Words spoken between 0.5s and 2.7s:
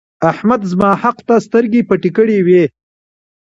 زما حق ته سترګې پټې کړې وې.